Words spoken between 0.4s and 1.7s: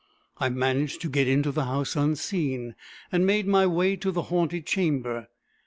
managed to get into the